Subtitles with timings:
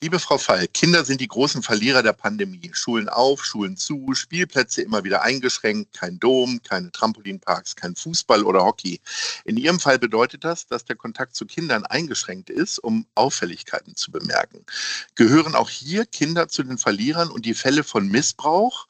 [0.00, 2.70] Liebe Frau Falk, Kinder sind die großen Verlierer der Pandemie.
[2.74, 8.64] Schulen auf, Schulen zu, Spielplätze immer wieder eingeschränkt, kein Dom, keine Trampolinparks, kein Fußball oder
[8.64, 9.00] Hockey.
[9.44, 14.10] In Ihrem Fall bedeutet das, dass der Kontakt zu Kindern eingeschränkt ist, um Auffälligkeiten zu
[14.10, 14.66] bemerken.
[15.14, 18.86] Gehören auch hier Kinder zu den Verlierern und die Fälle von Missbrauch,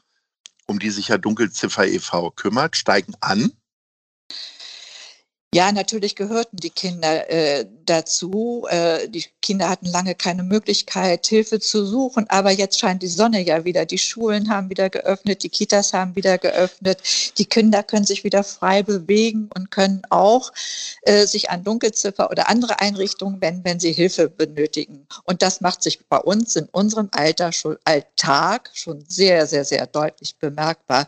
[0.67, 2.31] um die sich ja Dunkelziffer e.V.
[2.31, 3.53] kümmert, steigen an?
[5.55, 8.67] Ja, natürlich gehörten die Kinder äh, dazu.
[8.69, 13.41] Äh, die Kinder hatten lange keine Möglichkeit, Hilfe zu suchen, aber jetzt scheint die Sonne
[13.41, 13.87] ja wieder.
[13.87, 16.99] Die Schulen haben wieder geöffnet, die Kitas haben wieder geöffnet.
[17.39, 20.51] Die Kinder können sich wieder frei bewegen und können auch
[21.03, 25.07] äh, sich an Dunkelziffer oder andere Einrichtungen wenden, wenn sie Hilfe benötigen.
[25.23, 29.87] Und das macht sich bei uns in unserem Alter schon, Alltag schon sehr, sehr, sehr
[29.87, 31.07] deutlich bemerkbar.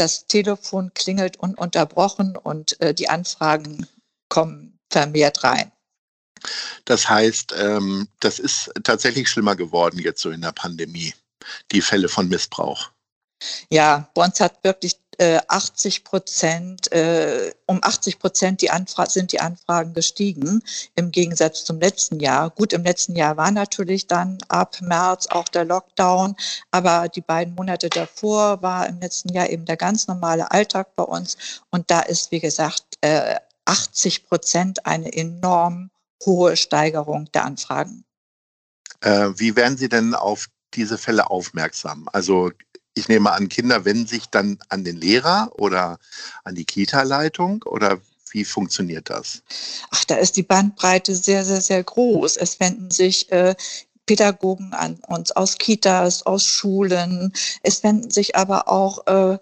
[0.00, 3.86] Das Telefon klingelt ununterbrochen und äh, die Anfragen
[4.30, 5.70] kommen vermehrt rein.
[6.86, 11.12] Das heißt, ähm, das ist tatsächlich schlimmer geworden jetzt so in der Pandemie,
[11.70, 12.90] die Fälle von Missbrauch.
[13.68, 18.70] Ja, uns hat wirklich äh, 80 Prozent, äh, um 80 Prozent die
[19.08, 20.62] sind die Anfragen gestiegen
[20.94, 22.48] im Gegensatz zum letzten Jahr.
[22.48, 26.36] Gut, im letzten Jahr war natürlich dann ab März auch der Lockdown,
[26.70, 31.04] aber die beiden Monate davor war im letzten Jahr eben der ganz normale Alltag bei
[31.04, 31.36] uns
[31.70, 33.36] und da ist, wie gesagt, äh,
[33.66, 35.90] 80 Prozent eine enorm
[36.24, 38.04] hohe Steigerung der Anfragen.
[39.02, 42.08] Äh, wie werden Sie denn auf diese Fälle aufmerksam?
[42.10, 42.52] Also
[42.94, 45.98] ich nehme an, Kinder wenden sich dann an den Lehrer oder
[46.44, 48.00] an die Kita-Leitung oder
[48.32, 49.42] wie funktioniert das?
[49.90, 52.36] Ach, da ist die Bandbreite sehr, sehr, sehr groß.
[52.36, 53.54] Es wenden sich äh,
[54.06, 57.32] Pädagogen an uns aus Kitas, aus Schulen.
[57.62, 59.38] Es wenden sich aber auch äh,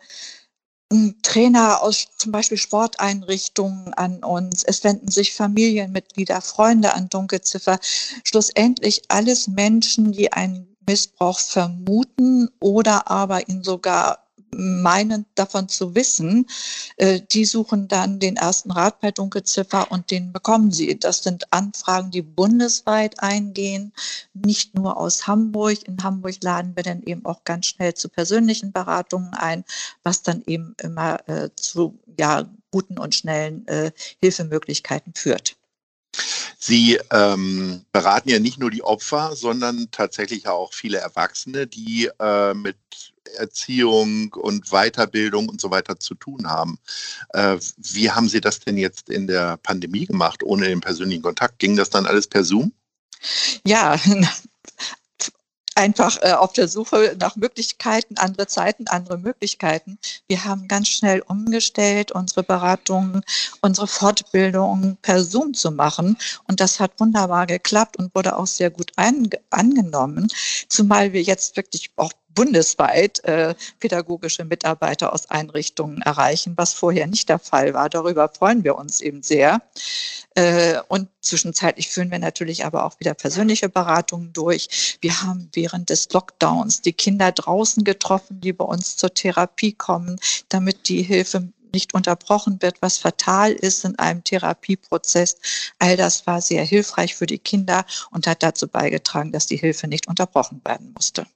[1.23, 4.65] Trainer aus zum Beispiel Sporteinrichtungen an uns.
[4.65, 7.79] Es wenden sich Familienmitglieder, Freunde an Dunkelziffer.
[8.25, 14.25] Schlussendlich alles Menschen, die einen Missbrauch vermuten oder aber ihn sogar
[14.56, 16.47] meinen davon zu wissen,
[16.97, 20.99] äh, die suchen dann den ersten Rat bei Dunkelziffer und den bekommen sie.
[20.99, 23.93] Das sind Anfragen, die bundesweit eingehen,
[24.32, 25.87] nicht nur aus Hamburg.
[25.87, 29.65] In Hamburg laden wir dann eben auch ganz schnell zu persönlichen Beratungen ein,
[30.03, 35.58] was dann eben immer äh, zu ja, guten und schnellen äh, Hilfemöglichkeiten führt.
[36.61, 42.53] Sie ähm, beraten ja nicht nur die Opfer, sondern tatsächlich auch viele Erwachsene, die äh,
[42.53, 42.77] mit
[43.37, 46.79] Erziehung und Weiterbildung und so weiter zu tun haben.
[47.33, 51.61] Äh, wie haben Sie das denn jetzt in der Pandemie gemacht, ohne den persönlichen Kontakt?
[51.61, 52.73] Ging das dann alles per Zoom?
[53.65, 53.97] Ja,
[55.78, 59.99] einfach äh, auf der Suche nach Möglichkeiten, andere Zeiten, andere Möglichkeiten.
[60.27, 63.22] Wir haben ganz schnell umgestellt, unsere Beratungen,
[63.62, 66.19] unsere Fortbildungen per Zoom zu machen.
[66.49, 68.93] Und das hat wunderbar geklappt und wurde auch sehr gut
[69.50, 70.28] angenommen,
[70.69, 77.28] zumal wir jetzt wirklich auch bundesweit äh, pädagogische Mitarbeiter aus Einrichtungen erreichen, was vorher nicht
[77.28, 77.88] der Fall war.
[77.88, 79.61] Darüber freuen wir uns eben sehr.
[80.37, 84.99] Äh, und zwischenzeitlich führen wir natürlich aber auch wieder persönliche Beratungen durch.
[85.00, 90.20] Wir haben während des Lockdowns die Kinder draußen getroffen, die bei uns zur Therapie kommen,
[90.49, 95.37] damit die Hilfe nicht unterbrochen wird, was fatal ist in einem Therapieprozess.
[95.81, 99.88] All das war sehr hilfreich für die Kinder und hat dazu beigetragen, dass die Hilfe
[99.88, 101.26] nicht unterbrochen werden musste.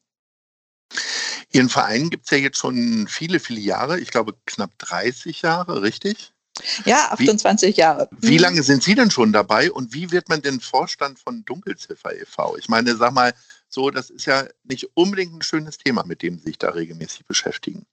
[1.52, 5.82] Ihren Verein gibt es ja jetzt schon viele, viele Jahre, ich glaube knapp 30 Jahre,
[5.82, 6.32] richtig?
[6.84, 8.08] Ja, 28 wie, Jahre.
[8.20, 8.42] Wie mhm.
[8.42, 12.56] lange sind Sie denn schon dabei und wie wird man denn Vorstand von Dunkelziffer e.V.?
[12.58, 13.32] Ich meine, sag mal,
[13.68, 17.26] so, das ist ja nicht unbedingt ein schönes Thema, mit dem Sie sich da regelmäßig
[17.26, 17.86] beschäftigen.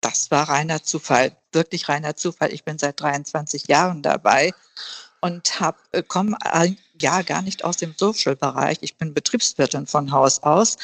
[0.00, 2.52] das war reiner Zufall, wirklich reiner Zufall.
[2.52, 4.52] Ich bin seit 23 Jahren dabei
[5.20, 5.60] und
[5.92, 6.36] äh, komme
[7.02, 8.78] ja gar nicht aus dem Social-Bereich.
[8.80, 10.76] Ich bin Betriebswirtin von Haus aus,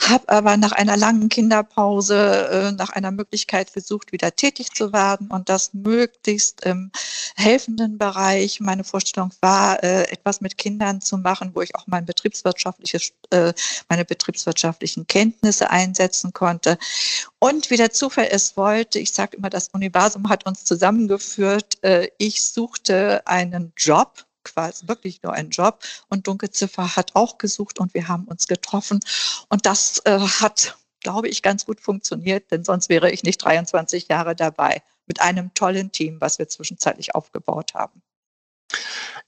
[0.00, 5.28] habe aber nach einer langen Kinderpause äh, nach einer Möglichkeit gesucht, wieder tätig zu werden
[5.28, 6.90] und das möglichst im
[7.36, 8.60] helfenden Bereich.
[8.60, 13.52] Meine Vorstellung war, äh, etwas mit Kindern zu machen, wo ich auch mein betriebswirtschaftliches, äh,
[13.88, 16.78] meine betriebswirtschaftlichen Kenntnisse einsetzen konnte.
[17.38, 21.82] Und wie der Zufall es wollte, ich sage immer, das Universum hat uns zusammengeführt.
[21.82, 25.82] Äh, ich suchte einen Job quasi wirklich nur ein Job.
[26.08, 29.00] Und Dunkelziffer hat auch gesucht und wir haben uns getroffen.
[29.48, 34.08] Und das äh, hat, glaube ich, ganz gut funktioniert, denn sonst wäre ich nicht 23
[34.08, 38.02] Jahre dabei mit einem tollen Team, was wir zwischenzeitlich aufgebaut haben.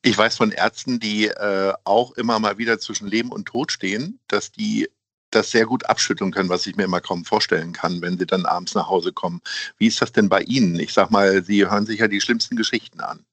[0.03, 4.21] Ich weiß von Ärzten, die äh, auch immer mal wieder zwischen Leben und Tod stehen,
[4.29, 4.89] dass die
[5.31, 8.47] das sehr gut abschütteln können, was ich mir immer kaum vorstellen kann, wenn sie dann
[8.47, 9.43] abends nach Hause kommen.
[9.79, 10.79] Wie ist das denn bei Ihnen?
[10.79, 13.25] Ich sag mal, Sie hören sich ja die schlimmsten Geschichten an.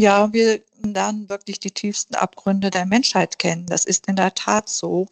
[0.00, 3.66] Ja, wir lernen wirklich die tiefsten Abgründe der Menschheit kennen.
[3.66, 5.06] Das ist in der Tat so.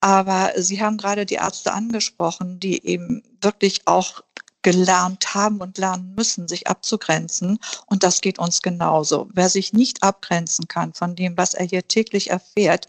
[0.00, 4.22] Aber Sie haben gerade die Ärzte angesprochen, die eben wirklich auch
[4.62, 7.60] gelernt haben und lernen müssen, sich abzugrenzen.
[7.86, 9.28] Und das geht uns genauso.
[9.32, 12.88] Wer sich nicht abgrenzen kann von dem, was er hier täglich erfährt,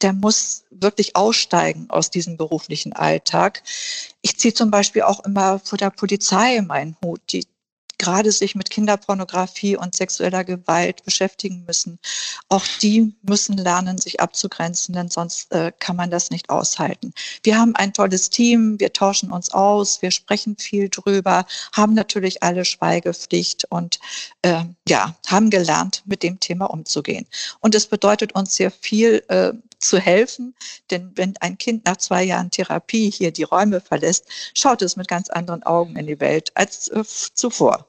[0.00, 3.64] der muss wirklich aussteigen aus diesem beruflichen Alltag.
[4.22, 7.20] Ich ziehe zum Beispiel auch immer vor der Polizei meinen Hut.
[7.32, 7.48] Die
[7.98, 11.98] gerade sich mit Kinderpornografie und sexueller Gewalt beschäftigen müssen.
[12.48, 17.12] Auch die müssen lernen, sich abzugrenzen, denn sonst äh, kann man das nicht aushalten.
[17.42, 22.42] Wir haben ein tolles Team, wir tauschen uns aus, wir sprechen viel drüber, haben natürlich
[22.42, 23.98] alle Schweigepflicht und
[24.42, 27.26] äh, ja, haben gelernt, mit dem Thema umzugehen.
[27.60, 30.54] Und es bedeutet uns sehr viel, äh, zu helfen.
[30.90, 35.08] Denn wenn ein Kind nach zwei Jahren Therapie hier die Räume verlässt, schaut es mit
[35.08, 37.87] ganz anderen Augen in die Welt als äh, zuvor.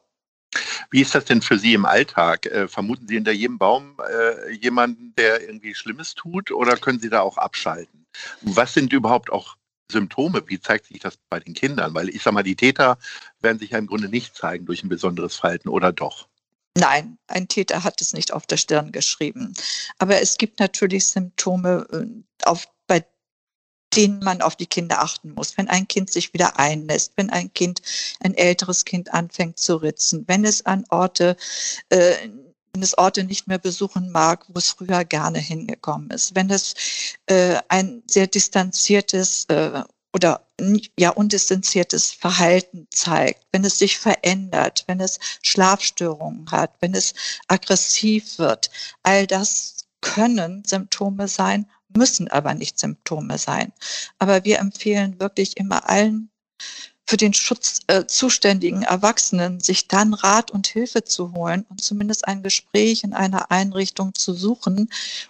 [0.91, 2.45] Wie ist das denn für Sie im Alltag?
[2.47, 7.09] Äh, vermuten Sie hinter jedem Baum äh, jemanden, der irgendwie Schlimmes tut oder können Sie
[7.09, 8.05] da auch abschalten?
[8.41, 9.55] Was sind überhaupt auch
[9.91, 10.43] Symptome?
[10.47, 11.93] Wie zeigt sich das bei den Kindern?
[11.93, 12.97] Weil ich sage mal, die Täter
[13.41, 16.27] werden sich ja im Grunde nicht zeigen durch ein besonderes Verhalten oder doch?
[16.77, 19.53] Nein, ein Täter hat es nicht auf der Stirn geschrieben.
[19.97, 22.05] Aber es gibt natürlich Symptome, äh,
[22.47, 22.67] auf,
[23.95, 25.57] denen man auf die Kinder achten muss.
[25.57, 27.81] Wenn ein Kind sich wieder einlässt, wenn ein Kind,
[28.19, 31.35] ein älteres Kind anfängt zu ritzen, wenn es an Orte,
[31.89, 32.13] äh,
[32.73, 36.75] wenn es Orte nicht mehr besuchen mag, wo es früher gerne hingekommen ist, wenn es
[37.25, 39.83] äh, ein sehr distanziertes äh,
[40.13, 40.45] oder
[40.97, 47.13] ja undistanziertes Verhalten zeigt, wenn es sich verändert, wenn es Schlafstörungen hat, wenn es
[47.47, 48.69] aggressiv wird,
[49.03, 53.71] all das können Symptome sein, müssen aber nicht Symptome sein.
[54.17, 56.29] Aber wir empfehlen wirklich immer allen
[57.09, 62.27] für den Schutz äh, zuständigen Erwachsenen, sich dann Rat und Hilfe zu holen und zumindest
[62.27, 64.89] ein Gespräch in einer Einrichtung zu suchen,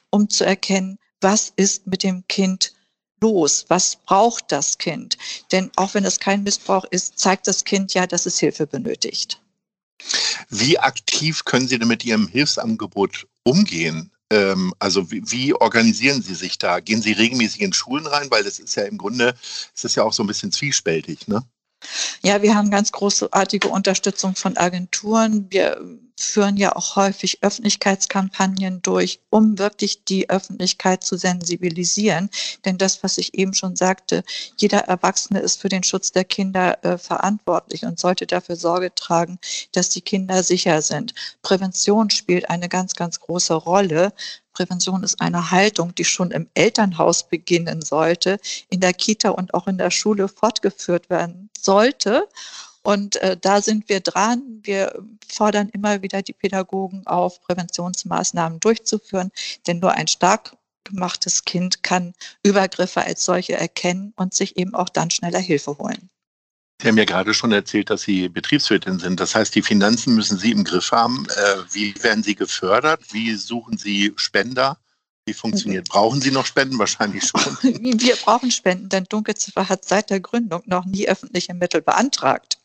[0.09, 2.73] um zu erkennen, was ist mit dem Kind
[3.21, 3.65] los?
[3.69, 5.17] Was braucht das Kind?
[5.53, 9.41] Denn auch wenn es kein Missbrauch ist, zeigt das Kind ja, dass es Hilfe benötigt.
[10.49, 14.11] Wie aktiv können Sie denn mit Ihrem Hilfsangebot umgehen?
[14.31, 16.79] Ähm, also wie, wie, organisieren Sie sich da?
[16.79, 18.29] Gehen Sie regelmäßig in Schulen rein?
[18.29, 19.33] Weil das ist ja im Grunde,
[19.75, 21.43] es ist ja auch so ein bisschen zwiespältig, ne?
[22.21, 25.47] Ja, wir haben ganz großartige Unterstützung von Agenturen.
[25.49, 25.79] Wir
[26.19, 32.29] führen ja auch häufig Öffentlichkeitskampagnen durch, um wirklich die Öffentlichkeit zu sensibilisieren.
[32.65, 34.23] Denn das, was ich eben schon sagte,
[34.57, 39.39] jeder Erwachsene ist für den Schutz der Kinder äh, verantwortlich und sollte dafür Sorge tragen,
[39.71, 41.13] dass die Kinder sicher sind.
[41.41, 44.11] Prävention spielt eine ganz, ganz große Rolle.
[44.59, 48.39] Prävention ist eine Haltung, die schon im Elternhaus beginnen sollte,
[48.69, 52.27] in der Kita und auch in der Schule fortgeführt werden sollte.
[52.81, 54.59] Und äh, da sind wir dran.
[54.63, 59.31] Wir fordern immer wieder die Pädagogen auf, Präventionsmaßnahmen durchzuführen,
[59.65, 62.13] denn nur ein stark gemachtes Kind kann
[62.43, 66.09] Übergriffe als solche erkennen und sich eben auch dann schneller Hilfe holen.
[66.81, 69.19] Sie haben ja gerade schon erzählt, dass Sie Betriebswirtin sind.
[69.19, 71.27] Das heißt, die Finanzen müssen Sie im Griff haben.
[71.29, 73.01] Äh, wie werden Sie gefördert?
[73.11, 74.77] Wie suchen Sie Spender?
[75.25, 75.89] Wie funktioniert?
[75.89, 76.79] Brauchen Sie noch Spenden?
[76.79, 77.41] Wahrscheinlich schon.
[77.61, 82.59] Wir brauchen Spenden, denn Dunkelziffer hat seit der Gründung noch nie öffentliche Mittel beantragt.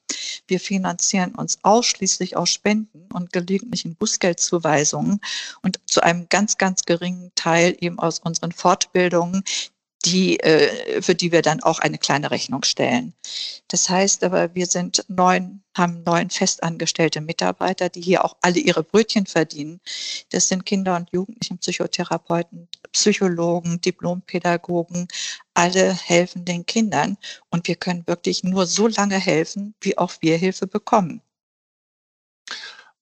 [0.47, 5.21] Wir finanzieren uns ausschließlich aus Spenden und gelegentlichen Bußgeldzuweisungen
[5.63, 9.43] und zu einem ganz, ganz geringen Teil eben aus unseren Fortbildungen,
[10.05, 13.15] die, äh, für die wir dann auch eine kleine Rechnung stellen.
[13.69, 18.83] Das heißt aber, wir sind neun, haben neun festangestellte Mitarbeiter, die hier auch alle ihre
[18.83, 19.81] Brötchen verdienen.
[20.31, 25.09] Das sind Kinder- und Jugendlichenpsychotherapeuten, Psychologen, Diplompädagogen,
[25.55, 27.17] alle helfen den Kindern.
[27.49, 31.23] Und wir können wirklich nur so lange helfen, wie auch wir Hilfe bekommen.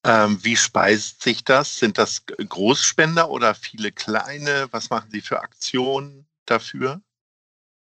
[0.04, 1.78] Ähm, wie speist sich das?
[1.78, 4.66] Sind das Großspender oder viele kleine?
[4.73, 7.03] Was machen Sie für Aktionen dafür?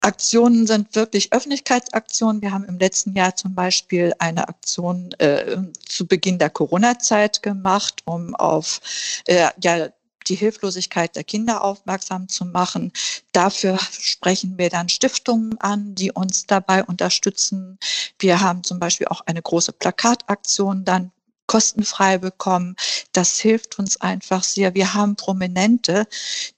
[0.02, 2.42] Aktionen sind wirklich Öffentlichkeitsaktionen.
[2.42, 8.04] Wir haben im letzten Jahr zum Beispiel eine Aktion äh, zu Beginn der Corona-Zeit gemacht,
[8.06, 8.80] um auf
[9.26, 9.90] äh, ja,
[10.28, 12.92] die Hilflosigkeit der Kinder aufmerksam zu machen.
[13.32, 17.80] Dafür sprechen wir dann Stiftungen an, die uns dabei unterstützen.
[18.20, 21.12] Wir haben zum Beispiel auch eine große Plakataktion dann
[21.48, 22.76] kostenfrei bekommen.
[23.14, 24.76] Das hilft uns einfach sehr.
[24.76, 26.08] Wir haben Prominente,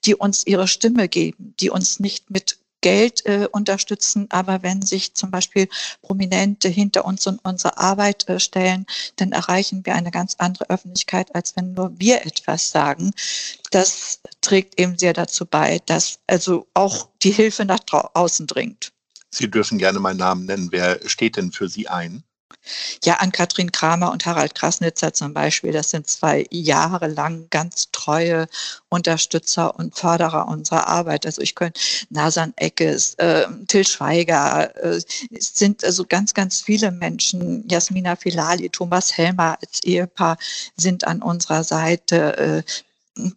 [0.04, 5.14] die uns ihre Stimme geben, die uns nicht mit Geld äh, unterstützen, aber wenn sich
[5.14, 5.68] zum Beispiel
[6.02, 11.34] Prominente hinter uns und unsere Arbeit äh, stellen, dann erreichen wir eine ganz andere Öffentlichkeit,
[11.34, 13.12] als wenn nur wir etwas sagen.
[13.70, 18.92] Das trägt eben sehr dazu bei, dass also auch die Hilfe nach außen dringt.
[19.30, 20.68] Sie dürfen gerne meinen Namen nennen.
[20.72, 22.24] Wer steht denn für Sie ein?
[23.04, 28.46] Ja, an Katrin Kramer und Harald Krasnitzer zum Beispiel, das sind zwei jahrelang ganz treue
[28.88, 31.26] Unterstützer und Förderer unserer Arbeit.
[31.26, 31.80] Also ich könnte
[32.10, 35.00] Nasan Eckes, äh, Till Schweiger, äh,
[35.38, 40.36] sind also ganz, ganz viele Menschen, Jasmina Filali, Thomas Helmer als Ehepaar
[40.76, 42.64] sind an unserer Seite.
[43.16, 43.30] Äh,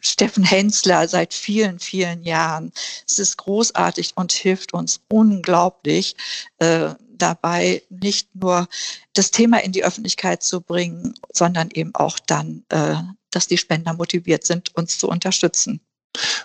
[0.00, 2.72] Steffen Hensler seit vielen, vielen Jahren.
[3.08, 6.16] Es ist großartig und hilft uns unglaublich
[6.58, 8.68] äh, dabei, nicht nur
[9.14, 12.96] das Thema in die Öffentlichkeit zu bringen, sondern eben auch dann, äh,
[13.30, 15.80] dass die Spender motiviert sind, uns zu unterstützen.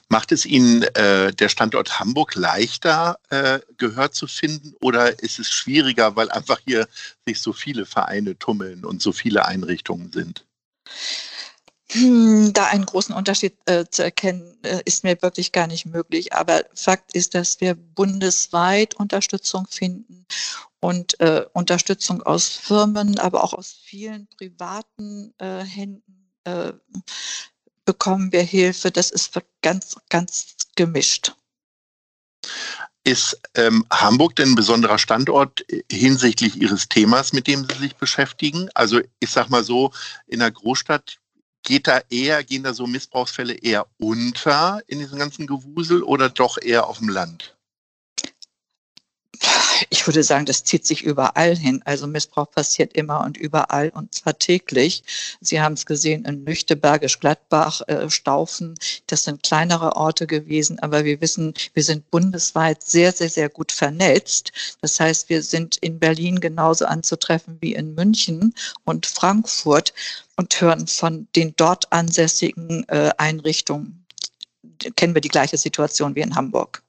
[0.07, 5.51] Macht es Ihnen äh, der Standort Hamburg leichter, äh, Gehör zu finden oder ist es
[5.51, 6.87] schwieriger, weil einfach hier
[7.25, 10.45] sich so viele Vereine tummeln und so viele Einrichtungen sind?
[11.91, 16.33] Hm, da einen großen Unterschied äh, zu erkennen, äh, ist mir wirklich gar nicht möglich.
[16.33, 20.25] Aber Fakt ist, dass wir bundesweit Unterstützung finden
[20.79, 26.73] und äh, Unterstützung aus Firmen, aber auch aus vielen privaten äh, Händen äh,
[27.85, 28.91] bekommen wir Hilfe.
[28.91, 31.33] Das ist ganz, ganz gemischt.
[33.03, 38.69] Ist ähm, Hamburg denn ein besonderer Standort hinsichtlich Ihres Themas, mit dem Sie sich beschäftigen?
[38.73, 39.91] Also ich sag mal so,
[40.27, 41.17] in einer Großstadt
[41.63, 46.57] geht da eher, gehen da so Missbrauchsfälle eher unter in diesem ganzen Gewusel oder doch
[46.61, 47.56] eher auf dem Land?
[50.07, 51.81] Ich würde sagen, das zieht sich überall hin.
[51.83, 55.03] Also Missbrauch passiert immer und überall und zwar täglich.
[55.41, 58.75] Sie haben es gesehen in Lüchte, Bergisch Gladbach, äh, Staufen.
[59.07, 63.73] Das sind kleinere Orte gewesen, aber wir wissen, wir sind bundesweit sehr, sehr, sehr gut
[63.73, 64.53] vernetzt.
[64.79, 68.53] Das heißt, wir sind in Berlin genauso anzutreffen wie in München
[68.85, 69.93] und Frankfurt
[70.37, 74.05] und hören von den dort ansässigen äh, Einrichtungen,
[74.95, 76.81] kennen wir die gleiche Situation wie in Hamburg.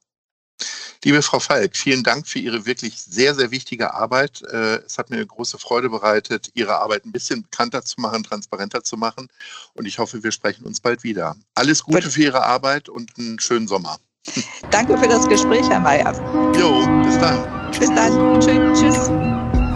[1.05, 4.43] Liebe Frau Falk, vielen Dank für Ihre wirklich sehr, sehr wichtige Arbeit.
[4.43, 8.25] Äh, es hat mir eine große Freude bereitet, Ihre Arbeit ein bisschen bekannter zu machen,
[8.25, 9.29] transparenter zu machen.
[9.75, 11.37] Und ich hoffe, wir sprechen uns bald wieder.
[11.55, 13.99] Alles Gute für Ihre Arbeit und einen schönen Sommer.
[14.71, 16.13] Danke für das Gespräch, Herr Mayer.
[16.59, 17.71] Jo, bis dann.
[17.79, 18.41] Bis dann.
[18.41, 19.11] Tschüss.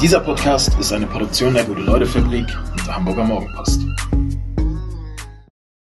[0.02, 3.82] Dieser Podcast ist eine Produktion der Gute-Leute-Fabrik und der Hamburger Morgenpost.